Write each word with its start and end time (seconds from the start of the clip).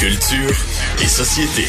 Culture 0.00 0.56
et 1.02 1.06
société. 1.06 1.68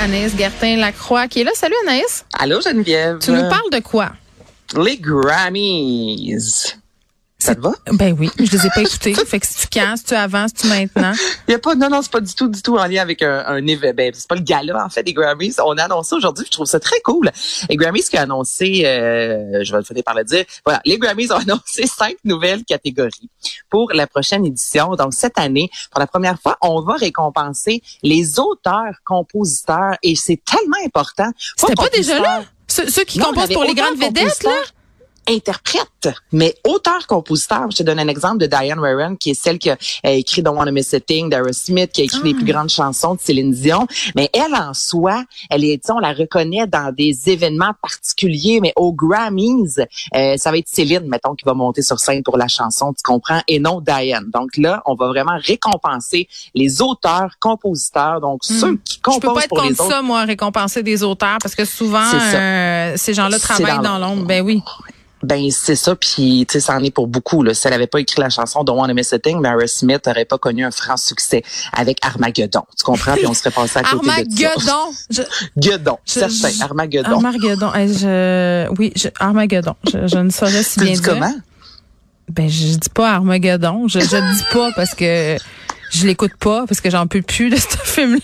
Anaïs 0.00 0.34
Gertin-Lacroix 0.34 1.28
qui 1.28 1.42
est 1.42 1.44
là. 1.44 1.50
Salut 1.54 1.74
Anaïs. 1.86 2.24
Allô 2.32 2.62
Geneviève. 2.62 3.18
Tu 3.18 3.30
nous 3.30 3.46
parles 3.50 3.70
de 3.70 3.80
quoi? 3.80 4.12
Les 4.82 4.96
Grammys. 4.96 6.78
Ça 7.46 7.54
te 7.54 7.60
va? 7.60 7.70
Ben 7.92 8.16
oui, 8.18 8.28
je 8.40 8.50
les 8.50 8.66
ai 8.66 8.70
pas 8.70 8.80
écoutés. 8.80 9.14
fait 9.14 9.38
que 9.38 9.46
si 9.46 9.54
tu 9.54 9.68
quand, 9.72 9.96
si 9.96 10.02
tu 10.02 10.14
avant, 10.14 10.48
si 10.48 10.54
tu 10.54 10.66
maintenant. 10.66 11.12
Il 11.46 11.52
y 11.52 11.54
a 11.54 11.60
pas, 11.60 11.76
non, 11.76 11.88
non, 11.88 12.02
c'est 12.02 12.10
pas 12.10 12.20
du 12.20 12.34
tout, 12.34 12.48
du 12.48 12.60
tout 12.60 12.76
en 12.76 12.84
lien 12.86 13.00
avec 13.00 13.22
un, 13.22 13.44
un 13.46 13.64
événement. 13.64 13.94
Ben, 13.94 14.10
c'est 14.12 14.26
pas 14.26 14.34
le 14.34 14.40
gala, 14.40 14.84
en 14.84 14.88
fait, 14.88 15.04
des 15.04 15.12
Grammys. 15.12 15.54
On 15.64 15.78
a 15.78 15.84
annoncé 15.84 16.16
aujourd'hui, 16.16 16.44
je 16.44 16.50
trouve 16.50 16.66
ça 16.66 16.80
très 16.80 16.98
cool. 17.02 17.30
Les 17.70 17.76
Grammys 17.76 18.02
qui 18.10 18.16
a 18.16 18.22
annoncé, 18.22 18.82
euh, 18.84 19.62
je 19.62 19.70
vais 19.70 19.78
le 19.78 19.84
finir 19.84 20.02
par 20.02 20.16
le 20.16 20.24
dire. 20.24 20.44
Voilà, 20.64 20.80
les 20.84 20.98
Grammys 20.98 21.30
ont 21.30 21.36
annoncé 21.48 21.86
cinq 21.86 22.16
nouvelles 22.24 22.64
catégories 22.64 23.30
pour 23.70 23.92
la 23.92 24.08
prochaine 24.08 24.44
édition. 24.44 24.96
Donc, 24.96 25.14
cette 25.14 25.38
année, 25.38 25.70
pour 25.92 26.00
la 26.00 26.08
première 26.08 26.40
fois, 26.40 26.58
on 26.62 26.82
va 26.82 26.94
récompenser 26.94 27.80
les 28.02 28.40
auteurs, 28.40 28.96
compositeurs, 29.04 29.94
et 30.02 30.16
c'est 30.16 30.42
tellement 30.44 30.84
important. 30.84 31.30
C'était 31.56 31.74
pas 31.74 31.90
déjà 31.90 32.18
là? 32.18 32.42
Ceux, 32.66 32.90
ceux 32.90 33.04
qui 33.04 33.20
Non, 33.20 33.26
on 33.28 33.34
composent 33.34 33.52
pour 33.52 33.62
les 33.62 33.74
grandes 33.74 33.98
vedettes, 33.98 34.42
là? 34.42 34.50
Interprète, 35.28 36.08
mais 36.32 36.54
auteur-compositeur. 36.66 37.70
Je 37.70 37.78
te 37.78 37.82
donne 37.82 37.98
un 37.98 38.08
exemple 38.08 38.38
de 38.38 38.46
Diane 38.46 38.78
Warren, 38.78 39.16
qui 39.18 39.30
est 39.30 39.34
celle 39.34 39.58
qui 39.58 39.70
a 39.70 39.74
euh, 40.06 40.10
écrit 40.10 40.42
Don't 40.42 40.56
Wanna 40.56 40.70
Miss 40.72 40.92
a 40.94 41.00
Thing 41.00 41.30
d'Aerosmith, 41.30 41.92
qui 41.92 42.02
a 42.02 42.04
écrit 42.04 42.20
les 42.24 42.32
Ah. 42.32 42.36
plus 42.36 42.44
grandes 42.52 42.68
chansons 42.68 43.14
de 43.14 43.20
Céline 43.20 43.52
Dion. 43.52 43.86
Mais 44.14 44.30
elle, 44.32 44.54
en 44.54 44.74
soi, 44.74 45.24
elle 45.50 45.64
est, 45.64 45.90
on 45.90 45.98
la 45.98 46.12
reconnaît 46.12 46.66
dans 46.66 46.92
des 46.94 47.28
événements 47.30 47.72
particuliers, 47.82 48.60
mais 48.60 48.72
aux 48.76 48.92
Grammys, 48.92 49.76
euh, 50.14 50.36
ça 50.36 50.50
va 50.50 50.58
être 50.58 50.68
Céline, 50.68 51.06
mettons, 51.08 51.34
qui 51.34 51.44
va 51.44 51.54
monter 51.54 51.82
sur 51.82 51.98
scène 51.98 52.22
pour 52.22 52.36
la 52.36 52.48
chanson, 52.48 52.92
tu 52.92 53.02
comprends, 53.02 53.40
et 53.48 53.58
non 53.58 53.80
Diane. 53.80 54.30
Donc 54.32 54.56
là, 54.56 54.82
on 54.86 54.94
va 54.94 55.08
vraiment 55.08 55.38
récompenser 55.44 56.28
les 56.54 56.80
auteurs, 56.82 57.36
compositeurs, 57.40 58.20
donc 58.20 58.40
ceux 58.44 58.76
qui 58.84 58.96
Hmm. 59.06 59.12
Je 59.12 59.20
peux 59.20 59.28
composent 59.28 59.34
pas 59.34 59.40
être 59.44 59.48
pour 59.48 59.62
les 59.62 59.68
contre 59.70 59.80
autres. 59.82 59.90
ça, 59.92 60.02
moi, 60.02 60.24
récompenser 60.24 60.82
des 60.82 61.02
auteurs, 61.02 61.38
parce 61.40 61.54
que 61.54 61.64
souvent, 61.64 62.02
euh, 62.12 62.92
ces 62.96 63.14
gens-là 63.14 63.38
travaillent 63.38 63.76
dans 63.78 63.86
dans 63.86 63.98
l'ombre. 63.98 64.24
Ben 64.26 64.42
oui. 64.44 64.60
Ben 65.26 65.50
c'est 65.50 65.74
ça, 65.74 65.96
puis 65.96 66.46
tu 66.48 66.52
sais, 66.52 66.60
ça 66.60 66.76
en 66.76 66.84
est 66.84 66.92
pour 66.92 67.08
beaucoup. 67.08 67.42
Là. 67.42 67.52
Si 67.52 67.66
elle 67.66 67.72
avait 67.72 67.88
pas 67.88 67.98
écrit 68.00 68.20
la 68.20 68.30
chanson 68.30 68.62
Don't 68.62 68.78
Wanna 68.78 68.94
Miss 68.94 69.12
a 69.12 69.18
Thing, 69.18 69.40
mais 69.40 69.48
Aerosmith 69.48 70.06
n'aurait 70.06 70.24
pas 70.24 70.38
connu 70.38 70.64
un 70.64 70.70
franc 70.70 70.96
succès 70.96 71.42
avec 71.72 71.98
Armageddon. 72.02 72.62
Tu 72.78 72.84
comprends? 72.84 73.14
Puis 73.14 73.26
on 73.26 73.34
serait 73.34 73.50
passé 73.50 73.80
à 73.80 73.82
côté 73.82 74.06
de 74.24 74.40
ça. 74.40 74.50
Armageddon? 74.50 74.92
Je- 75.10 75.22
Guedon, 75.58 75.98
Je- 76.06 76.12
certain. 76.12 76.48
je- 76.56 76.62
Armageddon. 76.62 77.10
Armageddon. 77.10 77.72
Eh, 77.74 77.88
je, 77.88 78.68
oui, 78.78 78.92
je, 78.94 79.08
Armageddon. 79.18 79.74
Je, 79.92 80.06
je 80.06 80.18
ne 80.18 80.30
saurais 80.30 80.62
si 80.62 80.78
bien 80.78 80.92
dis 80.92 81.00
dire. 81.00 81.12
comment? 81.14 81.34
Ben, 82.28 82.48
je 82.48 82.76
dis 82.76 82.88
pas 82.94 83.14
Armageddon. 83.14 83.88
Je, 83.88 83.98
je 84.00 84.34
dis 84.36 84.44
pas 84.52 84.70
parce 84.76 84.94
que 84.94 85.36
je 85.92 86.06
l'écoute 86.06 86.36
pas, 86.38 86.66
parce 86.68 86.80
que 86.80 86.90
j'en 86.90 87.06
peux 87.08 87.22
plus 87.22 87.50
de 87.50 87.56
ce 87.56 87.76
film-là. 87.84 88.20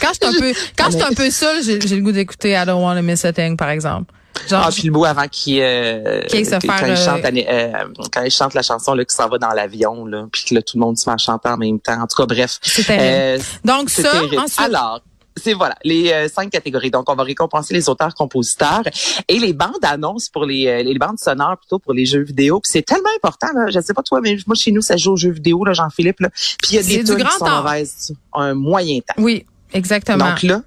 quand 0.00 0.08
je 0.12 0.26
suis 0.26 0.36
un 0.36 0.40
peu, 0.40 0.52
quand 0.76 0.86
je 0.90 0.96
suis 0.96 1.02
un 1.02 1.12
peu 1.14 1.30
seule, 1.30 1.62
j'ai 1.62 1.80
j'ai 1.80 1.96
le 1.96 2.02
goût 2.02 2.12
d'écouter 2.12 2.50
I 2.52 2.64
Don't 2.66 2.82
Wanna 2.82 3.00
Miss 3.02 3.24
a 3.24 3.32
Thing, 3.32 3.56
par 3.56 3.70
exemple. 3.70 4.12
Ah, 4.50 4.68
puis 4.72 4.84
le 4.84 4.92
bout 4.92 5.04
avant 5.04 5.28
qu'il 5.28 5.60
euh, 5.60 6.22
se 6.28 6.36
que- 6.36 6.44
faire, 6.44 6.60
quand, 6.80 6.86
il 6.86 6.92
euh, 6.92 6.96
chante, 6.96 7.24
euh, 7.24 7.72
quand 8.12 8.22
il 8.22 8.30
chante 8.30 8.54
la 8.54 8.62
chanson 8.62 8.94
là, 8.94 9.04
qui 9.04 9.14
s'en 9.14 9.28
va 9.28 9.38
dans 9.38 9.50
l'avion, 9.50 10.04
là, 10.06 10.26
puis 10.32 10.44
que 10.48 10.54
là, 10.54 10.62
tout 10.62 10.76
le 10.76 10.80
monde 10.80 10.98
se 10.98 11.08
met 11.08 11.14
à 11.14 11.18
chanter 11.18 11.48
en 11.48 11.56
même 11.56 11.78
temps. 11.80 12.00
En 12.00 12.06
tout 12.06 12.16
cas, 12.16 12.26
bref. 12.26 12.58
Euh, 12.90 13.38
Donc 13.64 13.90
c'est 13.90 14.02
ça, 14.02 14.12
terrible. 14.12 14.38
ensuite, 14.38 14.60
Alors, 14.60 15.00
c'est 15.36 15.54
voilà 15.54 15.74
les 15.84 16.10
euh, 16.12 16.28
cinq 16.28 16.50
catégories. 16.50 16.90
Donc, 16.90 17.08
on 17.10 17.14
va 17.14 17.22
récompenser 17.22 17.72
les 17.72 17.88
auteurs, 17.88 18.14
compositeurs 18.14 18.82
et 19.28 19.38
les 19.38 19.52
bandes 19.54 19.82
annonces 19.82 20.28
pour 20.28 20.44
les, 20.44 20.66
euh, 20.66 20.82
les 20.82 20.98
bandes 20.98 21.18
sonores 21.18 21.56
plutôt 21.58 21.78
pour 21.78 21.94
les 21.94 22.04
jeux 22.04 22.22
vidéo. 22.22 22.60
Puis 22.60 22.70
c'est 22.72 22.82
tellement 22.82 23.08
important. 23.16 23.46
Là, 23.54 23.70
je 23.70 23.80
sais 23.80 23.94
pas 23.94 24.02
toi, 24.02 24.20
mais 24.22 24.36
moi 24.46 24.54
chez 24.56 24.72
nous 24.72 24.82
ça 24.82 24.96
joue 24.96 25.12
aux 25.12 25.16
jeux 25.16 25.30
vidéo, 25.32 25.64
là, 25.64 25.72
Jean-Philippe. 25.72 26.20
Là. 26.20 26.28
Puis 26.30 26.72
il 26.72 26.74
y 26.74 26.78
a 26.78 26.82
des 26.82 27.02
grand 27.16 27.28
qui 27.30 27.36
sont 27.38 27.48
mauvaises, 27.48 28.12
un 28.34 28.52
moyen 28.54 28.98
temps. 29.00 29.14
oui, 29.22 29.46
exactement. 29.72 30.28
Donc 30.28 30.42
là, 30.42 30.62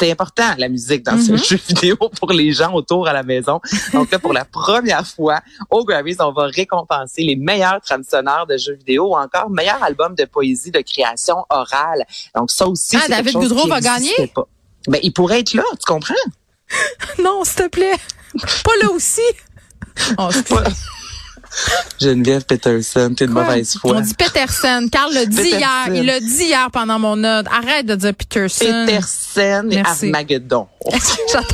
c'était 0.00 0.12
important 0.12 0.54
la 0.56 0.68
musique 0.68 1.04
dans 1.04 1.20
ce 1.20 1.36
jeu 1.36 1.58
vidéo 1.68 1.96
pour 2.18 2.32
les 2.32 2.52
gens 2.52 2.72
autour 2.72 3.06
à 3.06 3.12
la 3.12 3.22
maison. 3.22 3.60
Donc 3.92 4.10
là, 4.10 4.18
pour 4.18 4.32
la 4.32 4.46
première 4.46 5.06
fois, 5.06 5.40
au 5.70 5.84
Grammys, 5.84 6.16
on 6.20 6.32
va 6.32 6.46
récompenser 6.46 7.22
les 7.22 7.36
meilleurs 7.36 7.80
trames 7.82 8.04
sonores 8.04 8.46
de 8.46 8.56
jeux 8.56 8.74
vidéo 8.74 9.10
ou 9.10 9.16
encore 9.16 9.50
meilleur 9.50 9.82
album 9.82 10.14
de 10.14 10.24
poésie 10.24 10.70
de 10.70 10.80
création 10.80 11.44
orale. 11.50 12.04
Donc 12.34 12.50
ça 12.50 12.66
aussi, 12.66 12.96
Ah, 12.96 13.08
David 13.08 13.32
chose 13.34 13.48
Goudreau 13.48 13.64
qui 13.64 13.68
va 13.68 13.80
gagner? 13.80 14.26
Pas. 14.34 14.46
Ben, 14.88 15.00
il 15.02 15.12
pourrait 15.12 15.40
être 15.40 15.52
là, 15.52 15.64
tu 15.72 15.84
comprends? 15.86 16.14
non, 17.22 17.44
s'il 17.44 17.56
te 17.56 17.68
plaît. 17.68 17.96
pas 18.64 18.72
là 18.82 18.90
aussi. 18.92 19.20
Oh, 20.18 20.30
Geneviève 22.00 22.44
Peterson, 22.44 23.14
t'es 23.16 23.26
de 23.26 23.32
mauvaise 23.32 23.76
foi. 23.80 23.92
On 23.96 24.00
dit 24.00 24.14
Peterson. 24.14 24.88
Carl 24.90 25.12
l'a 25.12 25.26
dit 25.26 25.36
Peterson. 25.36 25.56
hier. 25.58 25.88
Il 25.94 26.06
l'a 26.06 26.20
dit 26.20 26.44
hier 26.44 26.68
pendant 26.72 26.98
mon 26.98 27.16
note. 27.16 27.46
Arrête 27.50 27.86
de 27.86 27.94
dire 27.94 28.14
Peterson. 28.14 28.86
Peterson 28.86 29.68
et 29.70 29.76
Merci. 29.76 30.06
Armageddon. 30.06 30.68
J'attends. 31.32 31.46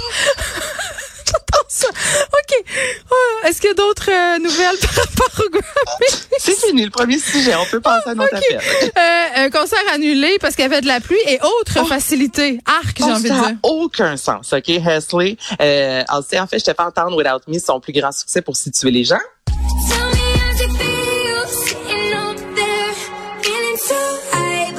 J'attends 1.27 1.65
ça. 1.69 1.89
OK. 1.89 2.65
Ah, 3.11 3.49
Est-ce 3.49 3.61
qu'il 3.61 3.69
y 3.69 3.73
a 3.73 3.75
d'autres 3.75 4.09
euh, 4.11 4.39
nouvelles 4.39 4.79
par 4.81 4.95
rapport 4.95 5.45
au 5.45 5.51
Grammy? 5.51 6.25
C'est 6.39 6.55
fini 6.57 6.85
le 6.85 6.91
premier 6.91 7.19
sujet, 7.19 7.55
on 7.57 7.65
peut 7.67 7.81
passer 7.81 8.11
à 8.11 8.15
notre 8.15 8.35
affaire. 8.37 8.61
Euh, 8.97 9.45
un 9.47 9.51
concert 9.51 9.81
annulé 9.93 10.37
parce 10.41 10.55
qu'il 10.55 10.63
y 10.63 10.67
avait 10.67 10.81
de 10.83 10.87
la 10.87 11.01
pluie 11.01 11.19
et 11.27 11.41
autres 11.43 11.85
facilités. 11.89 12.61
Arc, 12.67 12.97
j'ai 12.99 13.05
Oh, 13.05 13.11
envie 13.11 13.23
de 13.25 13.29
ça 13.29 13.35
dire. 13.35 13.43
n'a 13.43 13.55
aucun 13.65 14.17
sens, 14.17 14.53
OK, 14.53 14.69
Hesley? 14.69 15.37
Euh, 15.61 16.05
alors, 16.09 16.23
c'est, 16.29 16.39
en 16.39 16.47
fait, 16.47 16.61
je 16.61 16.65
t'ai 16.67 16.75
fait 16.75 16.83
entendre 16.83 17.17
Without 17.17 17.41
Me, 17.49 17.59
son 17.59 17.81
plus 17.81 17.93
grand 17.93 18.13
succès 18.13 18.41
pour 18.43 18.57
situer 18.57 18.93
les 18.93 19.03
gens. 19.03 19.19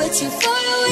But 0.08 0.22
you 0.22 0.30
follow. 0.30 0.87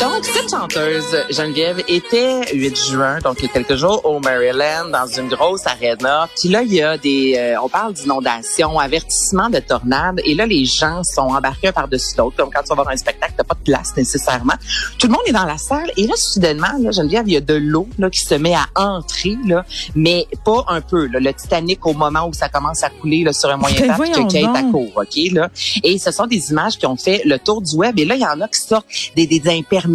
Donc, 0.00 0.24
cette 0.24 0.48
chanteuse, 0.48 1.14
Geneviève, 1.28 1.82
était 1.86 2.54
8 2.54 2.76
juin, 2.90 3.18
donc 3.18 3.36
il 3.40 3.46
y 3.46 3.48
a 3.50 3.52
quelques 3.52 3.76
jours, 3.76 4.00
au 4.04 4.18
Maryland, 4.18 4.88
dans 4.90 5.06
une 5.06 5.28
grosse 5.28 5.66
arena. 5.66 6.26
Puis 6.40 6.48
là, 6.48 6.62
il 6.62 6.72
y 6.72 6.82
a 6.82 6.96
des... 6.96 7.36
euh, 7.36 7.60
on 7.62 7.68
parle 7.68 7.92
d'inondations, 7.92 8.78
avertissements 8.78 9.50
de 9.50 9.58
tornades. 9.58 10.22
Et 10.24 10.34
là, 10.34 10.46
les 10.46 10.64
gens 10.64 11.02
sont 11.04 11.20
embarqués 11.20 11.68
un 11.68 11.72
par-dessus 11.72 12.16
l'autre. 12.16 12.36
Comme 12.38 12.50
quand 12.50 12.62
tu 12.62 12.68
vas 12.70 12.76
voir 12.76 12.88
un 12.88 12.96
spectacle, 12.96 13.34
t'as 13.36 13.44
pas 13.44 13.54
de 13.54 13.62
place 13.62 13.94
nécessairement. 13.94 14.54
Tout 14.98 15.06
le 15.06 15.12
monde 15.12 15.22
est 15.26 15.32
dans 15.32 15.44
la 15.44 15.58
salle. 15.58 15.90
Et 15.98 16.06
là, 16.06 16.14
soudainement, 16.16 16.72
là, 16.80 16.92
Geneviève, 16.92 17.24
il 17.26 17.34
y 17.34 17.36
a 17.36 17.42
de 17.42 17.54
l'eau 17.54 17.86
là 17.98 18.08
qui 18.08 18.20
se 18.20 18.34
met 18.34 18.54
à 18.54 18.68
entrer, 18.76 19.36
là, 19.46 19.66
mais 19.94 20.26
pas 20.46 20.64
un 20.68 20.80
peu. 20.80 21.08
Là, 21.08 21.20
le 21.20 21.34
Titanic, 21.34 21.84
au 21.84 21.92
moment 21.92 22.26
où 22.26 22.32
ça 22.32 22.48
commence 22.48 22.82
à 22.82 22.88
couler 22.88 23.22
là, 23.22 23.34
sur 23.34 23.50
un 23.50 23.58
moyen 23.58 23.78
Ben 23.78 23.88
temps, 23.88 24.26
que 24.26 24.32
Kate 24.32 24.56
à 24.56 24.62
court, 24.62 24.92
OK? 24.96 25.32
Là. 25.32 25.50
Et 25.84 25.98
ce 25.98 26.10
sont 26.10 26.26
des 26.26 26.50
images 26.52 26.78
qui 26.78 26.86
ont 26.86 26.96
fait 26.96 27.20
le 27.26 27.38
tour 27.38 27.60
du 27.60 27.76
web. 27.76 27.98
Et 27.98 28.06
là, 28.06 28.14
il 28.14 28.22
y 28.22 28.26
en 28.26 28.40
a 28.40 28.48
qui 28.48 28.60
sortent 28.60 28.86
des, 29.14 29.26
des 29.26 29.42
imperméables. 29.46 29.89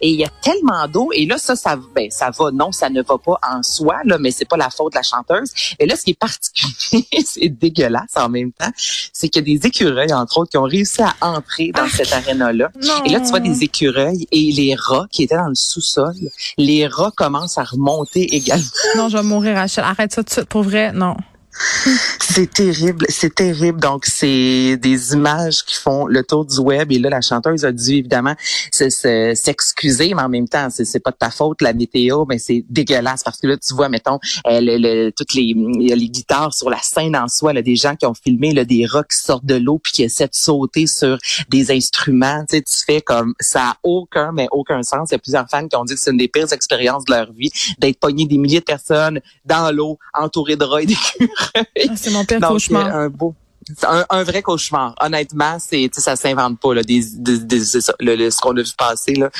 Et 0.00 0.10
il 0.10 0.18
y 0.18 0.24
a 0.24 0.28
tellement 0.42 0.86
d'eau. 0.88 1.10
Et 1.14 1.26
là, 1.26 1.38
ça, 1.38 1.56
ça, 1.56 1.78
ben, 1.94 2.10
ça 2.10 2.30
va. 2.30 2.50
Non, 2.50 2.72
ça 2.72 2.90
ne 2.90 3.02
va 3.02 3.18
pas 3.18 3.38
en 3.42 3.62
soi, 3.62 3.98
là, 4.04 4.18
mais 4.18 4.30
c'est 4.30 4.44
pas 4.44 4.56
la 4.56 4.70
faute 4.70 4.92
de 4.92 4.98
la 4.98 5.02
chanteuse. 5.02 5.50
Et 5.78 5.86
là, 5.86 5.96
ce 5.96 6.02
qui 6.02 6.10
est 6.10 6.18
particulier, 6.18 7.06
c'est 7.24 7.48
dégueulasse 7.48 8.16
en 8.16 8.28
même 8.28 8.52
temps, 8.52 8.70
c'est 9.12 9.28
qu'il 9.28 9.48
y 9.48 9.54
a 9.56 9.58
des 9.58 9.66
écureuils, 9.66 10.12
entre 10.12 10.38
autres, 10.38 10.50
qui 10.50 10.56
ont 10.58 10.64
réussi 10.64 11.02
à 11.02 11.14
entrer 11.20 11.72
dans 11.72 11.82
Arc. 11.82 11.92
cette 11.92 12.12
aréna-là. 12.12 12.70
Et 13.04 13.10
là, 13.10 13.20
tu 13.20 13.26
vois 13.26 13.40
des 13.40 13.62
écureuils 13.62 14.26
et 14.32 14.52
les 14.52 14.74
rats 14.74 15.06
qui 15.10 15.24
étaient 15.24 15.36
dans 15.36 15.48
le 15.48 15.54
sous-sol. 15.54 16.14
Les 16.56 16.86
rats 16.86 17.12
commencent 17.16 17.58
à 17.58 17.64
remonter 17.64 18.34
également. 18.34 18.64
Non, 18.96 19.08
je 19.08 19.16
vais 19.16 19.22
mourir, 19.22 19.56
Rachel. 19.56 19.84
Arrête 19.84 20.12
ça 20.12 20.22
tout 20.22 20.28
de 20.28 20.32
suite. 20.32 20.48
Pour 20.48 20.62
vrai, 20.62 20.92
non. 20.92 21.16
C'est 22.20 22.52
terrible, 22.52 23.06
c'est 23.08 23.34
terrible. 23.34 23.80
Donc, 23.80 24.06
c'est 24.06 24.76
des 24.76 25.12
images 25.14 25.64
qui 25.64 25.74
font 25.74 26.06
le 26.06 26.22
tour 26.22 26.44
du 26.46 26.58
web. 26.60 26.92
Et 26.92 26.98
là, 26.98 27.10
la 27.10 27.20
chanteuse 27.20 27.64
a 27.64 27.72
dû 27.72 27.94
évidemment 27.96 28.34
se- 28.72 28.88
se- 28.88 29.32
s'excuser, 29.34 30.14
mais 30.14 30.22
en 30.22 30.28
même 30.28 30.48
temps, 30.48 30.68
c'est 30.70 31.00
pas 31.00 31.10
de 31.10 31.16
ta 31.16 31.30
faute, 31.30 31.60
la 31.60 31.72
météo, 31.72 32.24
mais 32.28 32.38
c'est 32.38 32.64
dégueulasse 32.68 33.24
parce 33.24 33.38
que 33.40 33.48
là, 33.48 33.56
tu 33.56 33.74
vois, 33.74 33.88
mettons, 33.88 34.18
euh, 34.46 34.60
le, 34.62 35.10
toutes 35.10 35.34
les, 35.34 35.54
les 35.56 36.08
guitares 36.08 36.54
sur 36.54 36.70
la 36.70 36.78
scène 36.82 37.16
en 37.16 37.26
soi, 37.28 37.52
là, 37.52 37.62
des 37.62 37.76
gens 37.76 37.96
qui 37.96 38.06
ont 38.06 38.14
filmé 38.14 38.52
là, 38.52 38.64
des 38.64 38.86
rats 38.86 39.02
qui 39.04 39.18
sortent 39.18 39.44
de 39.44 39.56
l'eau 39.56 39.80
puis 39.82 39.92
qui 39.92 40.02
essaient 40.04 40.28
de 40.28 40.34
sauter 40.34 40.86
sur 40.86 41.18
des 41.48 41.72
instruments. 41.72 42.44
Tu 42.48 42.58
sais, 42.58 42.62
tu 42.62 42.84
fais 42.86 43.00
comme 43.00 43.34
ça 43.40 43.70
a 43.70 43.76
aucun, 43.82 44.30
mais 44.32 44.46
aucun 44.52 44.82
sens. 44.84 45.08
Il 45.10 45.14
y 45.14 45.16
a 45.16 45.18
plusieurs 45.18 45.48
fans 45.50 45.66
qui 45.66 45.76
ont 45.76 45.84
dit 45.84 45.94
que 45.94 46.00
c'est 46.00 46.12
une 46.12 46.16
des 46.16 46.28
pires 46.28 46.52
expériences 46.52 47.04
de 47.06 47.12
leur 47.12 47.32
vie 47.32 47.50
d'être 47.78 47.98
pogné 47.98 48.26
des 48.26 48.38
milliers 48.38 48.60
de 48.60 48.64
personnes 48.64 49.20
dans 49.44 49.74
l'eau, 49.74 49.98
entourées 50.14 50.56
de 50.56 50.64
rats 50.64 50.82
et 50.82 50.86
d'écureuils. 50.86 51.28
Ah, 51.88 51.92
C'est 51.96 52.10
mon 52.10 52.24
pire 52.24 52.40
Donc, 52.40 52.50
cauchemar. 52.52 52.86
un 52.94 53.08
beau. 53.08 53.34
c'est 53.78 53.86
Un, 53.86 54.04
un 54.10 54.22
vrai 54.24 54.42
cauchemar. 54.42 54.94
Honnêtement, 55.00 55.58
c'est, 55.58 55.76
tu 55.76 55.90
sais, 55.94 56.00
ça 56.00 56.16
s'invente 56.16 56.58
pas, 56.60 56.74
là, 56.74 56.82
des, 56.82 57.02
des, 57.14 57.38
des- 57.38 57.60
ça, 57.64 57.92
le, 58.00 58.14
le- 58.16 58.30
ce 58.30 58.40
qu'on 58.40 58.56
a 58.56 58.62
vu 58.62 58.70
passer, 58.76 59.14
là. 59.14 59.30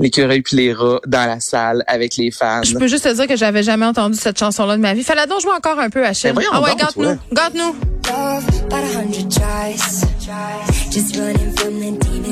L'écureuil 0.00 0.42
puis 0.42 0.56
les 0.56 0.72
rats 0.72 0.98
dans 1.06 1.24
la 1.24 1.38
salle 1.38 1.84
avec 1.86 2.16
les 2.16 2.32
fans. 2.32 2.62
Je 2.64 2.76
peux 2.76 2.88
juste 2.88 3.04
te 3.04 3.14
dire 3.14 3.28
que 3.28 3.36
j'avais 3.36 3.62
jamais 3.62 3.86
entendu 3.86 4.18
cette 4.18 4.36
chanson-là 4.36 4.76
de 4.76 4.82
ma 4.82 4.92
vie. 4.92 5.04
Fallait 5.04 5.28
donc 5.28 5.40
jouer 5.40 5.52
encore 5.52 5.78
un 5.78 5.88
peu, 5.88 6.04
Achille. 6.04 6.30
Ben 6.30 6.34
voyons 6.34 6.50
ah 6.52 6.60
ouais, 6.62 6.74
gâte-nous. 6.74 7.04
ouais. 7.10 7.18
Gâte-nous. 7.32 7.76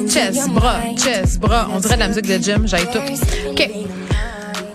Chess, 0.09 0.49
bras, 0.49 0.81
chess, 0.99 1.39
bras. 1.39 1.69
On 1.73 1.79
dirait 1.79 1.95
de 1.95 2.01
la 2.01 2.09
musique 2.09 2.27
de 2.27 2.39
Jim. 2.43 2.63
J'aille 2.65 2.89
tout. 2.91 2.99
OK. 3.51 3.71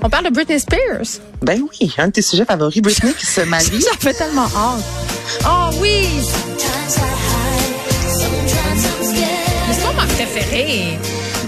On 0.04 0.10
parle 0.10 0.26
de 0.26 0.30
Britney 0.30 0.60
Spears. 0.60 1.20
Ben 1.42 1.62
oui, 1.62 1.92
un 1.98 2.08
de 2.08 2.12
tes 2.14 2.22
sujets 2.22 2.46
favoris, 2.46 2.82
Britney, 2.82 3.14
qui 3.14 3.26
se 3.26 3.42
marie. 3.42 3.82
Ça 3.82 3.92
fait 4.00 4.14
tellement 4.14 4.46
hâte. 4.46 4.84
Oh 5.46 5.70
oui! 5.82 6.08
C'est 9.72 9.84
pas 9.84 9.94
ma 9.94 10.06
préférée. 10.06 10.98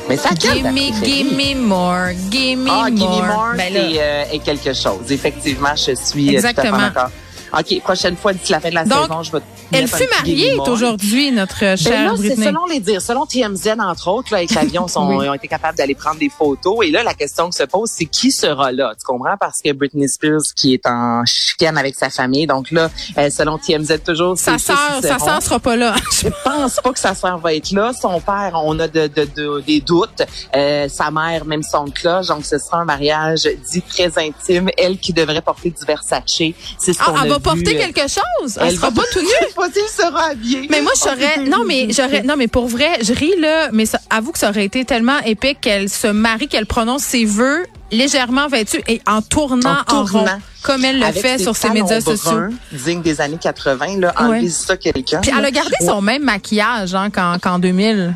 Mais 0.07 0.17
ça 0.17 0.29
Give 0.39 0.63
me, 0.65 0.91
give 1.05 1.31
me 1.35 1.55
more, 1.55 2.09
give 2.31 2.57
me 2.57 2.69
Ah, 2.71 2.87
Gimme 2.87 2.97
more. 2.97 3.25
More, 3.27 3.53
Ben 3.55 3.71
c'est 3.71 4.01
euh, 4.01 4.23
est 4.31 4.39
quelque 4.39 4.73
chose. 4.73 5.11
Effectivement, 5.11 5.75
je 5.75 5.93
suis 5.95 6.35
euh, 6.35 6.41
tout 6.41 6.47
à 6.47 6.53
fait 6.53 6.59
Exactement. 6.61 6.77
d'accord. 6.77 7.11
OK, 7.57 7.81
prochaine 7.83 8.15
fois, 8.17 8.33
d'ici 8.33 8.51
la 8.51 8.59
fin 8.59 8.69
de 8.69 8.75
la 8.75 8.85
Donc, 8.85 9.03
saison, 9.03 9.23
je 9.23 9.31
vais 9.31 9.39
te 9.39 9.43
Elle 9.71 9.87
fut 9.87 10.07
mariée 10.17 10.55
aujourd'hui, 10.59 11.31
notre 11.31 11.59
Ben 11.59 11.75
chère 11.77 12.11
là, 12.13 12.17
c'est 12.17 12.35
selon 12.35 12.65
les 12.65 12.79
dires. 12.79 13.01
Selon 13.01 13.25
TMZ, 13.25 13.69
entre 13.79 14.07
autres, 14.09 14.29
là, 14.31 14.37
avec 14.39 14.53
l'avion, 14.53 14.85
Oui. 14.95 15.25
ils 15.25 15.29
ont 15.29 15.33
été 15.33 15.47
capables 15.47 15.77
d'aller 15.77 15.95
prendre 15.95 16.17
des 16.19 16.29
photos. 16.29 16.77
Et 16.85 16.91
là, 16.91 17.03
la 17.03 17.13
question 17.13 17.49
qui 17.49 17.57
se 17.57 17.63
pose, 17.63 17.89
c'est 17.93 18.05
qui 18.05 18.31
sera 18.31 18.71
là? 18.71 18.93
Tu 18.97 19.05
comprends? 19.05 19.35
Parce 19.39 19.59
que 19.63 19.71
Britney 19.71 20.07
Spears, 20.09 20.41
qui 20.55 20.73
est 20.73 20.85
en 20.85 21.23
chicane 21.25 21.77
avec 21.77 21.95
sa 21.95 22.09
famille. 22.09 22.47
Donc 22.47 22.71
là, 22.71 22.89
euh, 23.17 23.29
selon 23.29 23.57
TMZ, 23.57 23.99
toujours, 24.05 24.37
Sa 24.37 24.57
sœur, 24.57 24.77
sa 25.01 25.19
sœur 25.19 25.41
sera 25.41 25.59
pas 25.59 25.75
là. 25.75 25.95
Je 26.11 26.27
pense 26.43 26.75
pas 26.83 26.91
que 26.91 26.99
sa 26.99 27.13
sœur 27.15 27.37
va 27.37 27.53
être 27.53 27.71
là. 27.71 27.91
Son 27.99 28.19
père, 28.19 28.51
on 28.63 28.77
a 28.79 28.87
de, 28.87 29.07
de, 29.07 29.27
de- 29.35 29.61
des 29.65 29.81
doutes. 29.81 30.21
Euh, 30.55 30.87
sa 30.89 31.11
mère, 31.11 31.45
même 31.45 31.63
son 31.63 31.85
cloche. 31.85 32.27
Donc, 32.27 32.45
ce 32.45 32.57
sera 32.57 32.79
un 32.81 32.85
mariage 32.85 33.47
dit 33.71 33.81
très 33.81 34.11
intime. 34.17 34.69
Elle 34.77 34.97
qui 34.97 35.13
devrait 35.13 35.41
porter 35.41 35.69
du 35.69 35.85
Versace. 35.85 36.23
C'est 36.27 36.93
ce 36.93 36.99
Ah, 36.99 37.05
qu'on 37.05 37.17
a 37.17 37.23
elle 37.23 37.29
va 37.29 37.35
vu. 37.37 37.41
porter 37.43 37.77
quelque 37.77 38.01
chose? 38.01 38.57
Elle, 38.59 38.67
Elle 38.67 38.75
sera 38.75 38.89
va 38.89 38.95
pas 39.01 39.07
tout 39.13 39.19
nue? 39.21 39.27
Sera? 39.89 40.29
Mais 40.69 40.81
moi, 40.81 40.91
c'est 40.95 41.37
non, 41.49 41.63
mais 41.65 41.87
j'aurais, 41.91 42.23
non, 42.23 42.35
mais 42.37 42.47
pour 42.47 42.67
vrai, 42.67 42.99
je 43.01 43.13
ris 43.13 43.33
là, 43.39 43.69
mais 43.71 43.85
ça, 43.85 43.99
avoue 44.09 44.31
que 44.31 44.39
ça 44.39 44.49
aurait 44.49 44.65
été 44.65 44.85
tellement 44.85 45.19
épique 45.25 45.61
qu'elle 45.61 45.89
se 45.89 46.07
marie, 46.07 46.47
qu'elle 46.47 46.65
prononce 46.65 47.03
ses 47.03 47.25
vœux 47.25 47.65
légèrement 47.91 48.47
vêtue 48.47 48.81
et 48.87 49.01
en 49.07 49.21
tournant 49.21 49.77
En 49.87 49.97
en, 49.97 50.05
tournant. 50.05 50.23
rond, 50.25 50.39
comme 50.63 50.85
elle 50.85 50.99
le 50.99 51.05
Avec 51.05 51.21
fait 51.21 51.37
ses 51.37 51.43
sur 51.43 51.55
ses 51.55 51.69
médias 51.71 52.01
sociaux. 52.01 52.49
Digne 52.71 53.01
des 53.01 53.19
années 53.21 53.39
80, 53.41 53.99
là, 53.99 54.13
Ouais. 54.29 54.47
ça 54.49 54.77
quelqu'un. 54.77 55.21
Puis 55.21 55.31
elle 55.37 55.45
a 55.45 55.51
gardé 55.51 55.75
son 55.85 56.01
même 56.01 56.23
maquillage 56.23 56.93
hein, 56.95 57.09
qu'en, 57.09 57.39
qu'en 57.39 57.59
2000. 57.59 58.13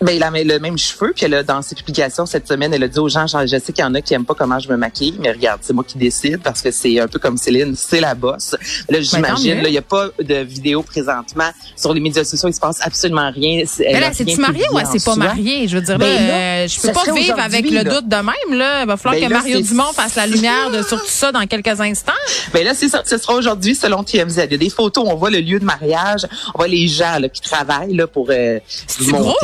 Ben, 0.00 0.12
il 0.12 0.22
a 0.22 0.30
le 0.30 0.58
même 0.60 0.78
cheveu, 0.78 1.12
puis 1.14 1.24
elle 1.24 1.34
a, 1.34 1.42
dans 1.42 1.60
ses 1.60 1.74
publications 1.74 2.24
cette 2.24 2.46
semaine, 2.46 2.72
elle 2.72 2.82
a 2.84 2.88
dit 2.88 2.98
aux 2.98 3.08
gens, 3.08 3.26
genre, 3.26 3.46
je 3.46 3.58
sais 3.58 3.72
qu'il 3.72 3.84
y 3.84 3.86
en 3.86 3.94
a 3.94 4.00
qui 4.00 4.14
aiment 4.14 4.24
pas 4.24 4.34
comment 4.34 4.58
je 4.58 4.68
me 4.68 4.76
maquille, 4.76 5.16
mais 5.18 5.32
regarde, 5.32 5.60
c'est 5.62 5.72
moi 5.72 5.84
qui 5.86 5.98
décide 5.98 6.40
parce 6.42 6.62
que 6.62 6.70
c'est 6.70 7.00
un 7.00 7.08
peu 7.08 7.18
comme 7.18 7.36
Céline, 7.36 7.74
c'est 7.76 8.00
la 8.00 8.14
bosse. 8.14 8.54
Là, 8.88 9.00
j'imagine, 9.00 9.56
mieux. 9.56 9.62
là, 9.62 9.68
il 9.68 9.74
y 9.74 9.78
a 9.78 9.82
pas 9.82 10.08
de 10.20 10.36
vidéo 10.36 10.82
présentement 10.82 11.50
sur 11.76 11.92
les 11.92 12.00
médias 12.00 12.24
sociaux, 12.24 12.48
il 12.48 12.54
se 12.54 12.60
passe 12.60 12.78
absolument 12.80 13.30
rien. 13.30 13.64
Elle 13.80 13.86
Mais 13.92 13.94
a 13.94 14.00
là, 14.00 14.12
c'est-tu 14.12 14.40
mariée 14.40 14.66
ou 14.72 14.78
elle 14.78 14.86
s'est 14.86 15.04
pas 15.04 15.16
mariée? 15.16 15.66
Je 15.66 15.76
veux 15.76 15.82
dire, 15.82 15.98
Ben 15.98 16.06
là, 16.06 16.34
euh, 16.34 16.68
je 16.68 16.80
peux 16.80 16.92
pas 16.92 17.12
vivre 17.12 17.38
avec 17.38 17.68
le 17.68 17.84
doute 17.84 18.08
de 18.08 18.16
même, 18.16 18.58
là. 18.58 18.82
Il 18.82 18.86
va 18.86 18.96
falloir 18.96 19.20
Ben 19.20 19.28
que 19.28 19.32
là, 19.32 19.38
Mario 19.38 19.60
Dumont 19.60 19.92
fasse 19.92 20.14
la 20.14 20.26
lumière 20.26 20.70
de 20.70 20.82
sur 20.82 21.00
tout 21.00 21.08
ça 21.08 21.32
dans 21.32 21.46
quelques 21.46 21.80
instants. 21.80 22.12
Ben 22.54 22.64
là, 22.64 22.74
c'est 22.74 22.88
ça. 22.88 23.02
Ce 23.04 23.18
sera 23.18 23.34
aujourd'hui 23.34 23.74
selon 23.74 24.04
TMZ. 24.04 24.42
Il 24.44 24.52
y 24.52 24.54
a 24.54 24.58
des 24.58 24.70
photos, 24.70 25.04
on 25.08 25.16
voit 25.16 25.30
le 25.30 25.40
lieu 25.40 25.58
de 25.58 25.64
mariage, 25.64 26.26
on 26.54 26.58
voit 26.58 26.68
les 26.68 26.86
gens 26.86 27.18
là, 27.18 27.28
qui 27.28 27.40
travaillent 27.40 27.94
là, 27.94 28.06
pour 28.06 28.28
euh, 28.30 28.58
gros, 29.00 29.34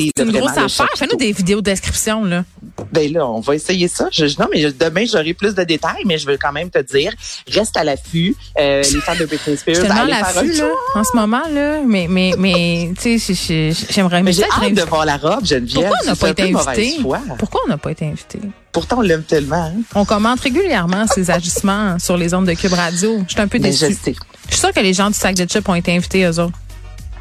grosse 0.40 0.56
affaire. 0.56 0.88
Fais-nous 0.96 1.16
des 1.16 1.32
vidéos 1.32 1.58
de 1.60 1.64
description, 1.70 2.24
là. 2.24 2.44
Ben 2.92 3.12
là, 3.12 3.26
on 3.26 3.40
va 3.40 3.54
essayer 3.54 3.88
ça. 3.88 4.08
Je, 4.12 4.24
non, 4.38 4.46
mais 4.52 4.70
demain, 4.72 5.04
j'aurai 5.10 5.34
plus 5.34 5.54
de 5.54 5.62
détails, 5.64 6.02
mais 6.06 6.16
je 6.18 6.26
veux 6.26 6.36
quand 6.40 6.52
même 6.52 6.70
te 6.70 6.78
dire, 6.80 7.12
reste 7.52 7.76
à 7.76 7.84
l'affût. 7.84 8.34
Euh, 8.58 8.82
les 8.82 9.00
fans 9.00 9.14
de 9.16 9.24
Britney 9.26 9.56
Je 9.56 9.74
Spears, 9.74 9.90
allez 9.90 10.12
à 10.12 10.24
faire 10.24 10.38
un 10.42 10.44
l'affût, 10.46 10.58
là, 10.58 10.68
en 10.94 11.04
ce 11.04 11.16
moment, 11.16 11.42
là. 11.52 11.80
Mais, 11.86 12.06
mais, 12.08 12.32
mais, 12.38 12.92
tu 13.00 13.18
sais, 13.18 13.34
je- 13.34 13.74
je- 13.74 13.92
j'aimerais 13.92 14.22
Mais 14.22 14.32
j'ai 14.32 14.44
hâte 14.44 14.74
de 14.74 14.82
voir 14.82 15.04
la 15.04 15.16
robe, 15.16 15.44
Geneviève. 15.44 15.82
Pourquoi 15.90 15.98
on 16.02 16.06
n'a 16.06 16.16
pas 16.16 16.30
été 16.30 16.42
invité? 16.42 17.00
Pourquoi 17.38 17.60
on 17.66 17.68
n'a 17.68 17.78
pas 17.78 17.90
été 17.90 18.06
invité? 18.06 18.38
Pourtant, 18.72 18.98
on 18.98 19.02
l'aime 19.02 19.22
tellement. 19.24 19.56
Hein? 19.64 19.80
On 19.94 20.04
commente 20.04 20.40
régulièrement 20.40 21.06
ces 21.06 21.30
agissements 21.30 21.98
sur 21.98 22.16
les 22.16 22.32
ondes 22.34 22.46
de 22.46 22.52
Cube 22.52 22.72
Radio. 22.74 23.22
Je 23.26 23.32
suis 23.32 23.40
un 23.40 23.48
peu 23.48 23.58
je 23.58 23.62
déçue. 23.64 23.92
sais. 23.92 24.14
Je 24.48 24.52
suis 24.54 24.60
sûre 24.60 24.72
que 24.72 24.80
les 24.80 24.94
gens 24.94 25.08
du 25.08 25.14
sac 25.18 25.34
de 25.34 25.44
chips 25.44 25.68
ont 25.68 25.74
été 25.74 25.94
invités, 25.96 26.24
eux 26.24 26.38
autres. 26.38 26.56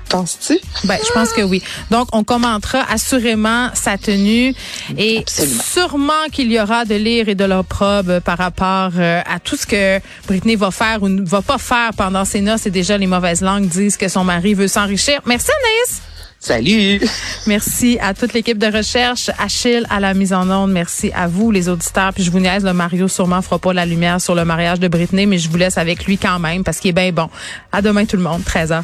Penses-tu? 0.09 0.57
Ben, 0.85 0.97
je 1.05 1.11
pense 1.11 1.31
que 1.33 1.41
oui. 1.41 1.61
Donc, 1.91 2.07
on 2.13 2.23
commentera 2.23 2.79
assurément 2.89 3.69
sa 3.73 3.97
tenue 3.97 4.53
et 4.97 5.19
Absolument. 5.19 5.63
sûrement 5.63 6.13
qu'il 6.31 6.51
y 6.51 6.59
aura 6.59 6.85
de 6.85 6.95
lire 6.95 7.27
et 7.29 7.35
de 7.35 7.43
l'opprobre 7.43 8.21
par 8.21 8.37
rapport 8.37 8.91
euh, 8.97 9.21
à 9.25 9.39
tout 9.39 9.57
ce 9.57 9.65
que 9.65 9.99
Britney 10.27 10.55
va 10.55 10.71
faire 10.71 11.03
ou 11.03 11.09
ne 11.09 11.21
va 11.27 11.41
pas 11.41 11.57
faire 11.57 11.91
pendant 11.97 12.23
ses 12.25 12.41
noces. 12.41 12.65
Et 12.65 12.71
déjà, 12.71 12.97
les 12.97 13.07
mauvaises 13.07 13.41
langues 13.41 13.67
disent 13.67 13.97
que 13.97 14.07
son 14.07 14.23
mari 14.23 14.53
veut 14.53 14.67
s'enrichir. 14.69 15.19
Merci, 15.25 15.49
Anaïs. 15.51 16.01
Salut! 16.39 17.01
Merci 17.47 17.97
à 17.99 18.13
toute 18.13 18.31
l'équipe 18.33 18.59
de 18.59 18.67
recherche, 18.67 19.31
Achille 19.39 19.85
à 19.89 19.99
la 19.99 20.13
mise 20.13 20.33
en 20.33 20.47
onde. 20.51 20.71
Merci 20.71 21.11
à 21.15 21.27
vous, 21.27 21.49
les 21.49 21.67
auditeurs. 21.67 22.13
Puis 22.13 22.23
je 22.23 22.29
vous 22.29 22.39
niaise, 22.39 22.63
le 22.63 22.73
Mario 22.73 23.07
sûrement 23.07 23.41
fera 23.41 23.57
pas 23.57 23.73
la 23.73 23.87
lumière 23.87 24.21
sur 24.21 24.35
le 24.35 24.45
mariage 24.45 24.79
de 24.79 24.87
Britney, 24.87 25.25
mais 25.25 25.39
je 25.39 25.49
vous 25.49 25.57
laisse 25.57 25.79
avec 25.79 26.05
lui 26.05 26.17
quand 26.19 26.37
même 26.37 26.63
parce 26.63 26.77
qu'il 26.79 26.89
est 26.89 26.93
bien 26.93 27.11
bon. 27.11 27.27
À 27.71 27.81
demain 27.81 28.05
tout 28.05 28.17
le 28.17 28.23
monde, 28.23 28.43
13h. 28.43 28.83